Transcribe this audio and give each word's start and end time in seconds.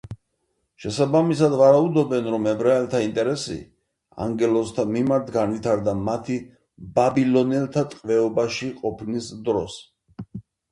შესაბამისად 0.83 1.51
ვარაუდობენ, 1.59 2.29
რომ 2.35 2.47
ებრაელთა 2.51 3.01
ინტერესი 3.09 3.59
ანგელოზთა 4.27 4.87
მიმართ 4.97 5.31
განვითარდა 5.37 5.97
მათი 6.09 6.41
ბაბილონელთა 6.99 7.87
ტყვეობაში 7.95 8.75
ყოფნის 8.83 9.33
დროს. 9.51 9.81